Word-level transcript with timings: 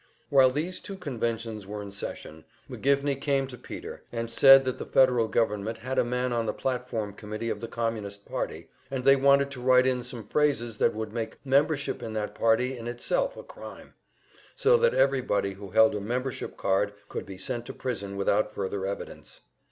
While 0.31 0.49
these 0.49 0.81
two 0.81 0.95
conventions 0.97 1.67
were 1.67 1.79
in 1.83 1.91
session, 1.91 2.43
McGivney 2.67 3.21
came 3.21 3.45
to 3.45 3.55
Peter, 3.55 4.01
and 4.11 4.31
said 4.31 4.65
that 4.65 4.79
the 4.79 4.85
Federal 4.87 5.27
government 5.27 5.77
had 5.77 5.99
a 5.99 6.03
man 6.03 6.33
on 6.33 6.47
the 6.47 6.55
platform 6.55 7.13
committee 7.13 7.51
of 7.51 7.59
the 7.59 7.67
Communist 7.67 8.25
Party, 8.25 8.67
and 8.89 9.03
they 9.05 9.15
wanted 9.15 9.51
to 9.51 9.61
write 9.61 9.85
in 9.85 10.03
some 10.03 10.27
phrases 10.27 10.79
that 10.79 10.95
would 10.95 11.13
make 11.13 11.37
membership 11.45 12.01
in 12.01 12.13
that 12.13 12.33
party 12.33 12.75
in 12.75 12.87
itself 12.87 13.37
a 13.37 13.43
crime, 13.43 13.93
so 14.55 14.75
that 14.75 14.95
everybody 14.95 15.53
who 15.53 15.69
held 15.69 15.93
a 15.93 16.01
membership 16.01 16.57
card 16.57 16.93
could 17.07 17.27
be 17.27 17.37
sent 17.37 17.67
to 17.67 17.71
prison 17.73 18.17
without 18.17 18.51
further 18.51 18.87
evidence. 18.87 19.41